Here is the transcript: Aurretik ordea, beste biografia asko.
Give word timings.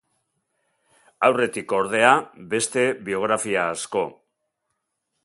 Aurretik 1.27 1.75
ordea, 1.81 2.13
beste 2.55 2.87
biografia 3.11 3.67
asko. 3.77 4.07